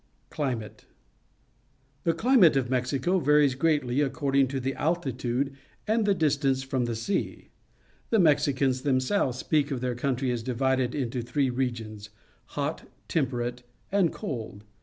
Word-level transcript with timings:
Climate.— 0.31 0.85
The 2.05 2.15
climate 2.15 2.55
of 2.55 2.71
Mexico 2.71 3.19
varies 3.19 3.53
greatly 3.53 4.01
according 4.01 4.47
to 4.47 4.59
the 4.59 4.73
altitude 4.73 5.53
and 5.85 6.07
the 6.07 6.15
distance 6.15 6.63
from 6.63 6.85
the 6.85 6.95
sea. 6.95 7.49
The 8.09 8.17
Mexicans 8.17 8.81
them 8.81 8.99
selves 8.99 9.37
speak 9.37 9.69
of 9.69 9.79
their 9.79 9.93
country 9.93 10.31
as 10.31 10.41
divided 10.41 10.95
into 10.95 11.21
three 11.21 11.51
regions— 11.51 12.09
hot, 12.57 12.89
temperate, 13.07 13.61
and 13.91 14.11
cold. 14.11 14.63